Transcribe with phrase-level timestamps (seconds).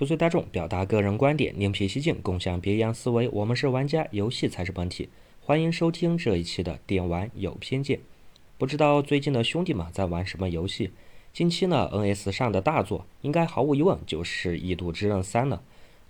[0.00, 3.28] 不随大众，表达个人观点，另辟蹊径，共享别样思维。
[3.28, 5.10] 我们是玩家，游戏才是本体。
[5.42, 8.00] 欢迎收听这一期的电玩有偏见。
[8.56, 10.90] 不知道最近的兄弟们在玩什么游戏？
[11.34, 15.60] 近期呢，NS 上的大作应该毫无疑问就是《异度之刃三》了。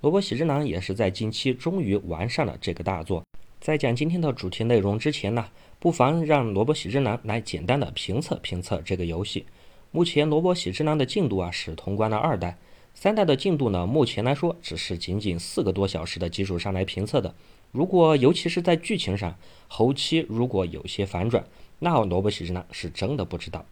[0.03, 3.25] 萝卜喜之郎也是在近期终于完善了这个大作。
[3.61, 5.49] 在讲今天的主题内容之前呢，
[5.81, 9.47] 不妨让萝卜喜之郎来简单的评测评测这个游戏。
[9.91, 12.57] 目前萝卜喜之郎的进度啊是通关了二代，
[12.95, 17.35] 三代的进度呢目前来说只是仅仅四个多小时的基础上来评测的。
[17.73, 19.37] 如果尤其是在剧情上，
[19.69, 21.45] 后期如果有些反转，
[21.79, 23.65] 那萝卜喜之呢是真的不知道。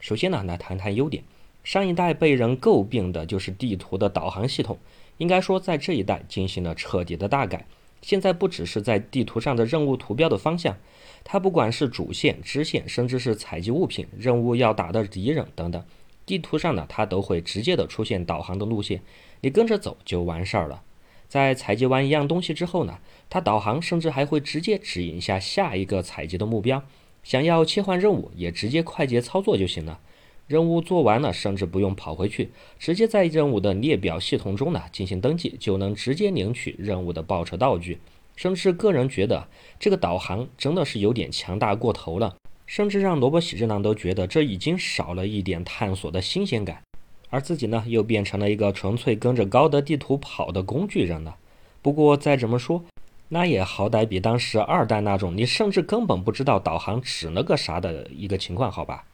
[0.00, 1.22] 首先呢，来谈谈优点。
[1.62, 4.76] 上一代被人诟病的就是地图的导航系统，
[5.16, 7.66] 应该说在这一代进行了彻底的大改。
[8.02, 10.76] 现在不只是在地图上的任务图标的方向，
[11.24, 15.82] 它不管是主线、支线，甚至是采集物品、任务要打的敌人等等，
[16.26, 19.02] 地图上呢，它都会直接的出现导航的路线，
[19.40, 20.82] 你跟着走就完事儿了。
[21.28, 22.98] 在采集完一样东西之后呢，
[23.28, 26.82] 它导航甚至还会直接指引下下一个采集的目标。
[27.22, 29.98] 想要切换任务，也直接快捷操作就行了。
[30.46, 37.98] 任务做完了，甚至不用跑回去，直接在任务的列表系统中呢进行登记，就能直接领取任务的报酬道具。
[38.36, 39.48] 甚至个人觉得
[39.80, 42.36] 这个导航真的是有点强大过头了，
[42.74, 46.82] 甚至让萝卜喜之郎都觉得这已经少了一点探索的新鲜感。
[47.30, 51.36] 而自己呢，又变成了一个纯粹跟着高德地图跑的工具人了。
[51.80, 52.84] 不过再怎么说，
[53.28, 59.04] 那也好歹比当时二代那种你甚至根本不知道导航指了个啥的一个情况好吧？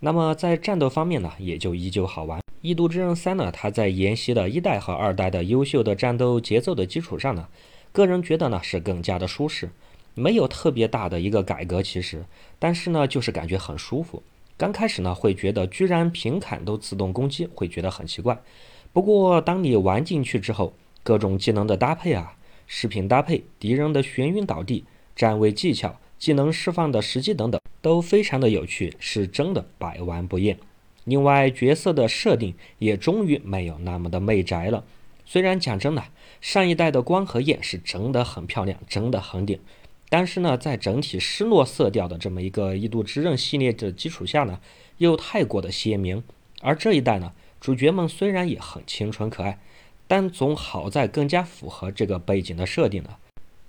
[0.00, 2.40] 那么在战斗方面呢，也就依旧好玩。
[2.62, 7.48] 《异度之刃三》呢，它在沿袭了一代和二代的优秀的战斗节奏的基础上呢，
[7.92, 9.68] 个人觉得呢是更加的舒适，
[10.14, 12.24] 没有特别大的一个改革其实，
[12.58, 14.22] 但是呢就是感觉很舒服。
[14.56, 18.40] 刚开始呢，会觉得居然平砍都自动攻击，会觉得很奇怪。
[18.92, 24.84] 不过当你玩进去之后，各种技能的搭配啊，饰品搭配、敌人的眩晕倒地、
[25.14, 30.58] 站位技巧、技能释放的时机等等，都非常的有趣，是真的百玩不厌。
[31.04, 34.84] 另外，角色的设定也终于没有那么的媚宅了。
[35.24, 36.02] 虽然讲真的，
[36.40, 39.60] 上一代的光和焰是真的很漂亮，真的很顶。
[40.10, 44.58] 但是呢，在整体失落色调的这么一个异度之刃系列的基础下呢，
[44.96, 46.22] 又太过的鲜明。
[46.62, 49.58] 而这一代呢，主角们虽然也很清纯可爱，
[50.06, 53.18] 但总好在更加符合这个背景的设定了，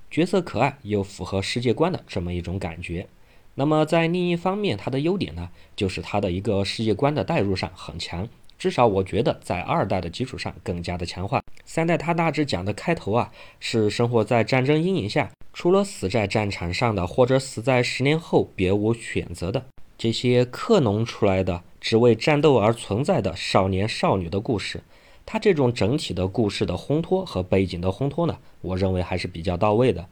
[0.10, 3.08] 角色可爱又符合世界观的这么一种感觉。
[3.56, 8.28] 那么在另一方面，它的优点呢，就是它的一个世界观的代入上很强。
[8.58, 11.44] 至少我觉得在二代的基础上更加的强化。
[11.66, 15.30] 三代它大致讲的开头啊，是生活在战争阴影下。
[15.62, 19.66] 除了死在战场上的，或者死在十年后别无选择的
[19.98, 24.82] 这些克隆出来的、只为战斗而存在的少年少女的故事，
[25.26, 30.08] 它这种整体的故事的烘托和背景的烘托呢，我认为还是比较到位的。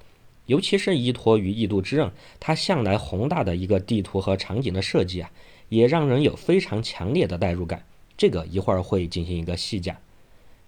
[0.48, 2.08] 尤其是依托于《异度之刃》，
[2.42, 5.32] 它向来宏大的一个地图和场景的设计啊，
[5.70, 7.86] 也让人有非常强烈的代入感。
[8.18, 9.96] 这个一会儿会进行一个细讲。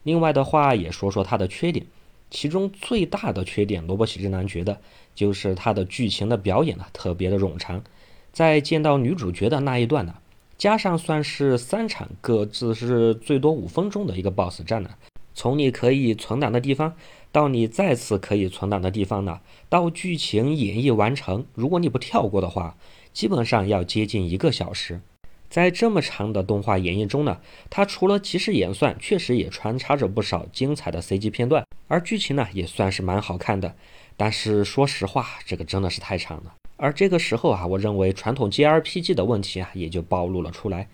[0.04, 1.86] 另外的话，也说说它的缺点。
[2.30, 4.80] 其中最大的缺点，萝卜喜之男觉得
[5.16, 7.84] 就是他的剧情的表演呢特别的冗长，
[8.32, 10.14] 在见到女主角的那一段呢，
[10.58, 14.92] 加上算是三场各自是最多五分钟的一个 BOSS 战呢，
[15.34, 16.94] 从你可以存档的地方
[17.32, 22.78] 到你再次可以存档的地方呢，到剧情演绎完成，如果你不跳过的话，
[23.12, 25.02] 基本上要接近一个小时。
[25.50, 27.40] 在这么长的动画演绎中呢，
[27.70, 33.76] 它除了及时演算，确实也穿插着不少精彩的 CG 片段，而剧情呢也算是蛮好看的。
[34.16, 36.54] 但是说实话，这个真的是太长了。
[36.78, 40.88] 而这个时候啊，我认为传统 JRPG 的问题啊也就暴露了出来。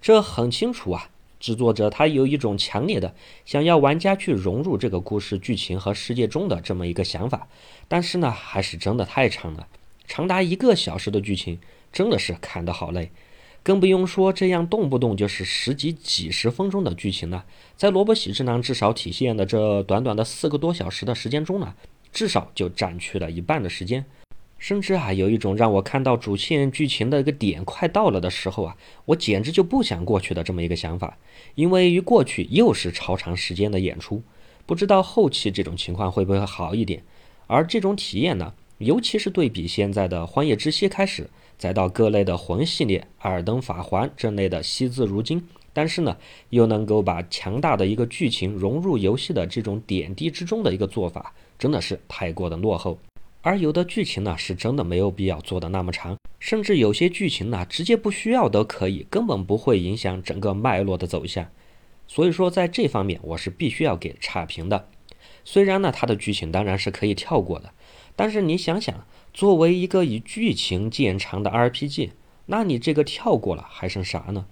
[0.00, 1.08] 这很清楚啊，
[1.40, 3.14] 制作者他有一种强烈的
[3.46, 7.48] 想要玩家去融入这个故事剧情和世界中的这么一个想法，
[7.88, 9.66] 但是呢，还是真的太长了，
[10.06, 11.58] 长达一个小时的剧情，
[11.92, 13.10] 真的是看得好累。
[13.62, 17.44] 更不用说这样动不动就是十几、几十分钟的剧情了，
[17.76, 21.74] 在萝卜喜之郎至少体现的这短短的四个多小时的时间中呢，
[22.12, 24.04] 至少就占去了一半的时间，
[24.58, 31.16] 甚至啊有一种让我看到主线剧情的一个点快到了的时候啊，我简直就不想过去的这么一个想法，
[31.54, 34.22] 因为一过去又是超长时间的演出，
[34.66, 37.04] 不知道后期这种情况会不会好一点，
[37.46, 41.30] 而这种体验呢，尤其是对比现在的荒野之息开始。
[41.58, 46.16] 再到各类的魂系列、二等法环这类的惜字如金，但是呢，
[46.50, 52.98] 又能够把强大的一个剧情融入游戏的这种点滴之中的一个做法，真的是太过的落后。
[53.42, 61.48] 而有的剧情呢，是真的没有必要做的那么长，甚至有些剧情呢，直接不需要都可以，根本不会影响整个脉络的走向。
[62.06, 64.88] 所以说在这方面我是必须要给差评的。
[65.44, 67.72] 虽然呢，它的剧情当然是可以跳过的，
[68.14, 72.10] 但是你想想，作为一个以剧情见长的 RPG，
[72.46, 74.46] 那你这个跳过了还剩啥呢？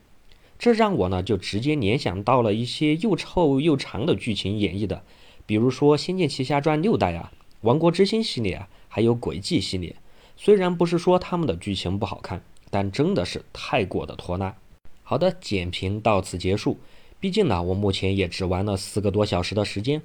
[0.58, 5.02] 这让我呢就直接联想到了一些又臭又长的剧情演绎的，
[5.46, 9.96] 比如说《仙剑奇侠传》六代啊，《王国之心》系列啊，还有《轨迹》系列。
[10.36, 14.56] 虽然不是说他们的剧情不好看，但真的是太过的拖拉。
[15.02, 16.78] 好的，简评到此结束。
[17.18, 20.00] 毕竟呢，我目前也只玩了四个多小时的时间，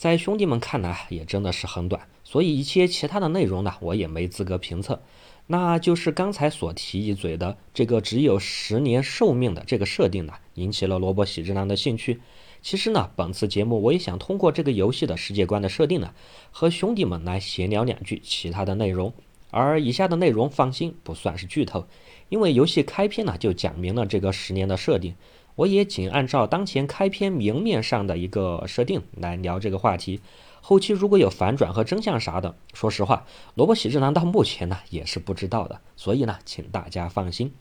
[0.00, 5.02] 在兄弟们看来也真的是很短，所以一些其他的内容呢，我也没资格评测。
[5.46, 12.22] 那就是刚才所提一嘴的这个只有十年寿命的这个设定呢，引起了萝卜喜之郎的兴趣。
[12.62, 16.14] 其实呢，本次节目我也想通过这个游戏的世界观的设定呢，
[16.50, 19.12] 和兄弟们来闲聊两句其他的内容。
[19.50, 21.86] 而以下的内容，放心不算是剧透，
[22.30, 25.14] 因为游戏开篇呢就讲明了这个十年的设定，
[25.60, 30.20] 我也仅按照当前开篇明面上的一个设定来聊这个话题。
[30.62, 33.26] 后期如果有反转和真相啥的，说实话，
[33.56, 37.52] 萝卜喜之郎到目前呢也是不知道的，所以呢，请大家放心。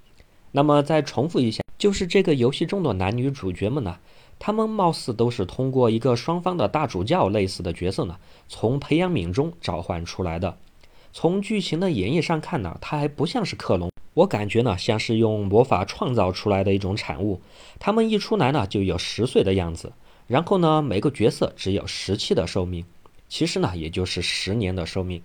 [0.54, 3.98] 那么再重复一下，就是这个游戏中的男女主角们呢，
[4.40, 8.16] 他们貌似都是通过一个双方的大主教类似的角色呢，
[8.48, 10.57] 从培养皿中召唤出来的。
[11.12, 17.39] 从剧情的演绎上看呢，它还不像是克隆，我感觉呢像是用魔法创造出来的一种产物。
[17.80, 19.94] 他们一出来呢就有十岁的样子，
[20.27, 22.83] 然后呢每个角色只有十期的寿命，
[23.30, 25.21] 其实呢也就是十年的寿命。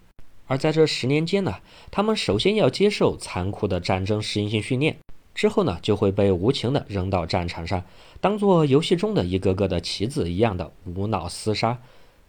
[0.46, 1.56] 而在这十年间呢，
[1.90, 4.96] 他们首先要接受残酷的战争适应性训练，
[5.34, 7.82] 之后呢就会被无情的扔到战场上，
[8.20, 11.80] 当做游戏中的一个个的棋子一样的无脑厮杀。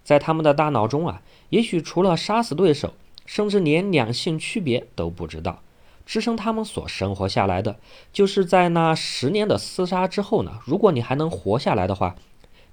[0.04, 2.94] 在他们的大脑中啊，也许除了杀死对手。
[3.28, 5.64] 甚至连两性区别都不知道，
[6.06, 7.78] 支撑他们所生活下来的，
[8.14, 10.60] 就是在那十年的厮杀之后呢。
[10.66, 12.16] 如果你还能活下来的话，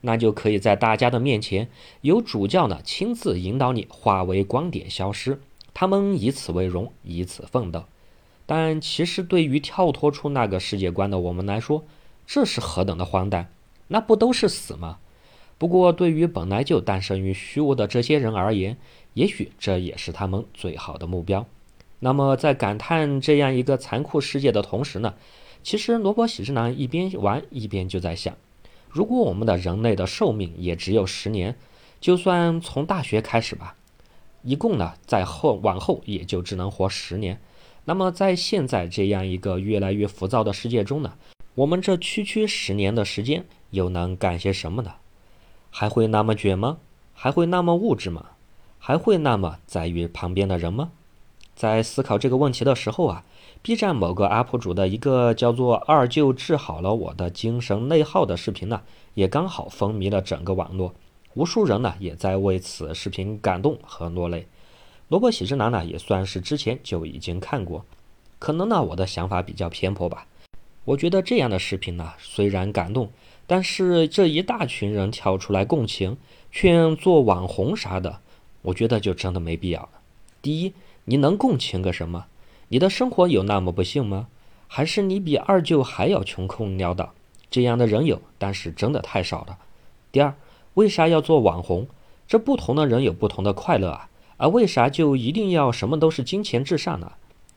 [0.02, 1.68] 那就可以在大家的面前，
[2.02, 5.40] 由主教呢亲自引导你化为光点消失。
[5.72, 7.84] 他们以此为荣，以此奋斗。
[8.44, 11.84] 但其实对于跳脱出那个世界观的我们来说，
[12.26, 13.50] 这是何等的荒诞！
[13.88, 14.98] 那不都是死吗？
[15.56, 18.76] 不过对于本来就诞生于虚无的这些人而言，
[19.14, 21.46] 也许这也是他们最好的目标。
[22.04, 25.14] 那么，在感叹这样一个残酷世界的同时呢，
[25.62, 28.36] 其实罗伯喜之郎一边玩一边就在想：
[28.88, 31.56] 如果我们的人类的寿命也只有十年，
[32.00, 33.76] 就算从大学开始吧，
[34.42, 37.40] 一共呢在后往后也就只能活十年。
[37.84, 41.12] 那么，在现在这样一个越来越浮躁的世界中呢，
[41.54, 44.94] 我们这区区十年的时间又能干些什么呢？
[45.70, 46.78] 还会那么卷吗？
[47.14, 48.30] 还会那么物质吗？
[48.80, 50.90] 还会那么在于旁边的人吗？
[51.54, 53.24] 在思考这个问题的时候啊
[53.62, 58.82] ，B 站某个 UP 主的一个叫做“二舅治好了我的精神内耗”的视频呢，
[59.14, 60.94] 也刚好风靡了整个网络，
[61.34, 64.46] 无数人呢也在为此视频感动和落泪。
[65.08, 67.84] 萝卜喜之郎呢也算是之前就已经看过，
[68.38, 70.26] 可能呢我的想法比较偏颇吧。
[70.84, 73.10] 我觉得这样的视频呢虽然感动，
[73.46, 76.16] 但是这一大群人跳出来共情，
[76.50, 78.18] 劝做网红啥的。
[78.62, 79.88] 我觉得就真的没必要了。
[80.40, 80.72] 第一，
[81.04, 82.26] 你能共情个什么？
[82.68, 84.28] 你的生活有那么不幸吗？
[84.68, 87.12] 还是你比二舅还要穷困潦倒？
[87.50, 89.58] 这样的人有，但是真的太少了。
[90.10, 90.34] 第二，
[90.74, 91.86] 为啥要做网红？
[92.26, 97.12] 这不同的人有不同的快乐啊，而为啥就一定要什么都是金钱至上呢？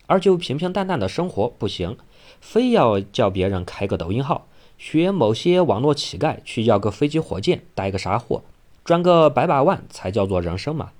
[0.08, 1.98] 二舅平平淡淡的生活不行，
[2.42, 4.48] 非要叫别人开个抖音号，
[4.78, 8.44] 学某些网络乞丐去要个飞机火箭，带个啥货？
[8.84, 10.92] 赚个百把万才叫做人生嘛？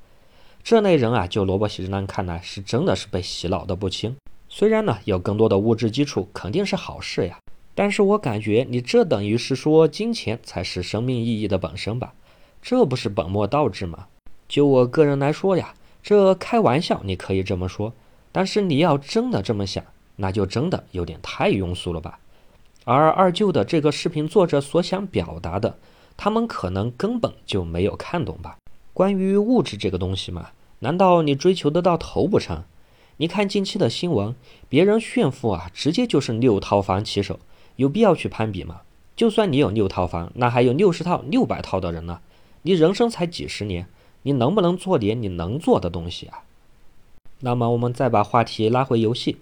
[0.66, 4.16] 这类人啊，就萝卜喜之郎看来是真的是被洗脑的不轻。
[4.50, 7.38] 虽然呢，有更多的物质基础肯定是好事呀，
[7.76, 12.16] 但是我感觉你这等于是说金钱才是生命意义的本身吧？
[12.64, 14.08] 这不是本末倒置吗？
[14.50, 17.94] 就我个人来说呀，这开玩笑你可以这么说，
[18.32, 22.18] 但是你要真的这么想，那就真的有点太庸俗了吧？
[22.86, 25.78] 而二舅的这个视频作者所想表达的。
[26.18, 28.58] 他们可能根本就没有看懂吧？
[28.96, 32.64] 关于物质这个东西嘛，难道你追求得到头不成？
[33.18, 34.34] 你看近期的新闻，
[34.70, 37.42] 别人炫富啊，直接就是六套房起手，
[37.76, 38.84] 有必要去攀比吗？
[39.14, 42.22] 就算你有六套房，那还有六十套、六百套的人呢。
[42.62, 43.86] 你人生才几十年，
[44.22, 46.44] 你能不能做点你能做的东西啊？
[47.42, 49.36] 那么我们再把话题拉回游戏，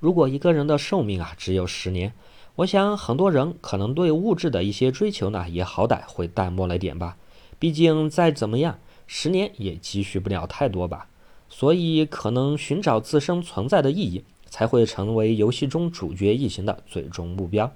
[0.00, 2.12] 如果一个人的寿命啊只有十年。
[2.56, 7.16] 我想很多人可能对物质的一些追求呢，也好歹会淡漠了点吧。
[7.60, 11.08] 毕竟再怎么样，十年也积蓄不了太多吧。
[11.48, 17.72] 所以可能寻找自身存在的意义，才会成为游戏中主角一行的最终目标。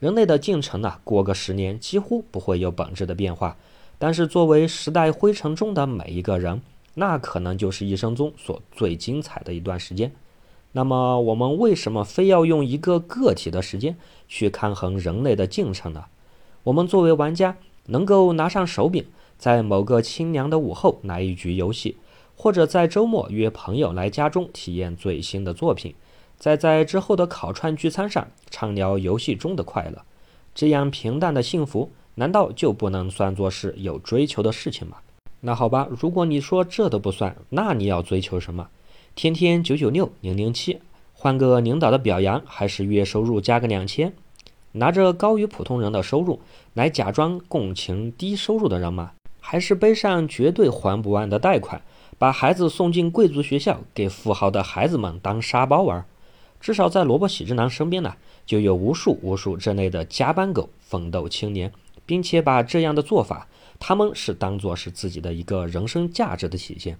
[0.00, 3.56] 人类的进程呢，过个十年几乎不会有本质的变化。
[3.98, 6.60] 但是作为时代灰尘中的每一个人，
[6.94, 10.10] 那可能就是一生中所最精彩的一段时间。
[10.72, 16.06] 那么我们为什么非要用一个个体的时间去抗衡人类的进程呢？
[16.64, 19.04] 我们作为玩家，能够拿上手柄，
[19.42, 21.96] 在某个清凉的午后来一局游戏，
[22.36, 25.96] 或者在周末约朋友来家中体验最新的作品。
[26.38, 30.00] 再在之后的烤串聚餐上畅聊游戏中的快乐，
[30.54, 34.98] 这样平淡的幸福，难道就不能算作是有追求的事情吗？
[35.40, 38.68] 那好吧，如果你说这都不算，那你要追求什么？
[39.16, 40.78] 天天九九六零零七，
[41.12, 44.12] 换个领导的表扬，还是月收入加个两千？
[44.70, 46.40] 拿着高于普通人的收入
[46.74, 49.10] 来假装共情低收入的人吗？
[49.44, 51.82] 还是背上绝对还不完的贷款，
[52.16, 56.06] 把孩子送进贵族学校，给富豪的孩子们当沙包玩？
[56.60, 58.14] 至少在萝卜喜之郎身边呢，
[58.46, 61.72] 就有无数无数这类的加班狗、奋斗青年，
[62.06, 63.48] 并且把这样的做法，
[63.80, 66.96] 他们是当做是自己的一个人生价值的体现。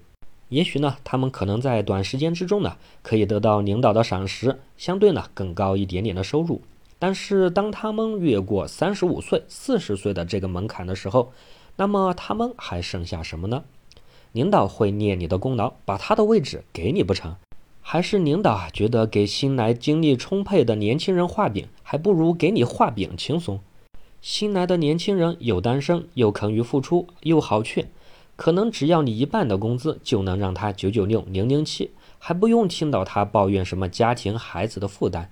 [0.49, 6.61] 也许呢，他们可能在短时间之中呢，可以得到领导的赏识，相对呢更高一点点的收入。
[6.99, 11.31] 但是当他们越过三十五岁、四十岁的这个门槛的时候，
[11.75, 13.63] 那么他们还剩下什么呢？
[14.31, 17.35] 领导会念你的功劳，把他的位置给你不成？
[17.81, 23.59] 还是领导啊，觉得给新来精力充沛的年轻人画饼，还不如给你画饼轻松。
[24.21, 27.91] 新来的年轻人有单身，又肯于付出，又好劝，
[28.35, 35.29] 可能只要你一半的工资，就能让他九九六零零七，还不用听到他抱怨什么家庭孩子的负担。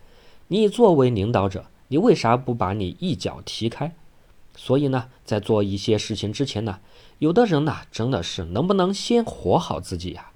[0.50, 3.94] 你作为领导者，你为啥不把你一脚踢开？
[4.64, 6.78] 所以呢，在做一些事情之前呢，
[7.18, 10.30] 有的人呢，真的是能不能先活好自己呀？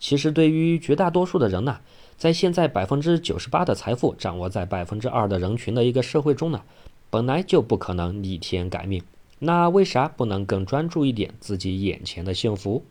[0.00, 1.78] 其实，对于绝大多数的人呢，
[2.16, 6.62] 在现在百分之九十八的财富掌握在百分之二的人群的一个社会中呢，
[7.10, 9.00] 本来就不可能逆天改命。
[9.38, 12.82] 那为啥不能更专注一点自己眼前的幸福？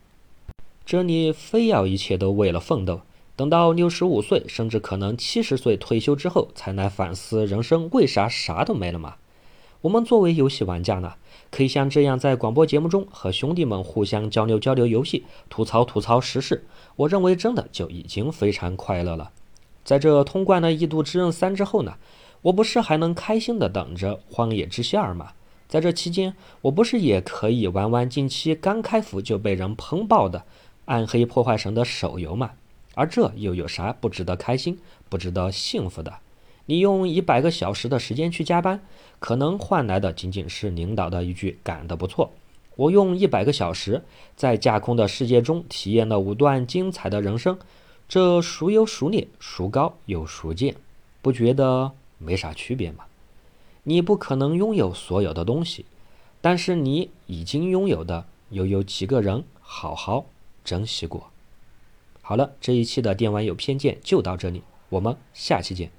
[0.86, 3.02] 这里非要一切都为了奋斗，
[3.36, 9.16] 等到六十五岁，甚至可能七十岁退休之后，才来反思人生为啥啥都没了吗？
[9.84, 11.16] 我们作为游戏玩家呢？
[11.52, 19.30] 可以像这样在广播节目中和兄弟们互相交流交流游戏，吐槽吐槽时事，我认为真的就已经非常快乐了。
[19.84, 21.96] 在这通关了《异度之刃三》之后呢，
[22.44, 25.34] 我不是还能开心的等着《荒野之息二》吗？
[25.68, 30.40] 在这期间，我不是也可以玩玩近期刚开服就被人喷爆的
[30.86, 32.52] 《暗黑破坏神》的手游吗？
[32.96, 36.14] 而这又有啥不值得开心、不值得幸福的？
[36.66, 38.82] 你用一百个小时的时间去加班，
[39.20, 42.32] 可能换来的仅仅是领导的一句“干得不错”。
[42.76, 44.02] 我用一百个小时
[44.36, 47.60] 在架空的世界中体验了五段精彩的人生，
[48.08, 50.76] 这孰优孰劣，孰高又孰贱？
[51.22, 53.06] 不觉得没啥区别吗？
[53.84, 55.86] 你不可能拥有所有的东西，
[56.42, 60.26] 但是你已经拥有的，又有几个人好好
[60.64, 61.30] 珍惜过？
[62.22, 65.92] 好了，这一期的电玩有偏见就到这里，我们下期见。